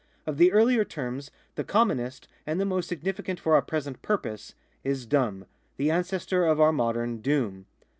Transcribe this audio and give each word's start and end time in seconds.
Of 0.25 0.37
the 0.39 0.51
earlier 0.51 0.83
terms 0.83 1.29
the 1.53 1.63
commonest, 1.63 2.27
and 2.47 2.59
the 2.59 2.65
most 2.65 2.89
significant 2.89 3.39
for 3.39 3.53
our 3.53 3.61
present 3.61 4.01
purpose, 4.01 4.55
is 4.83 5.05
dom, 5.05 5.45
the 5.77 5.91
ancestor 5.91 6.43
of 6.43 6.59
our 6.59 6.71
modern 6.73 7.17
doom. 7.19 7.67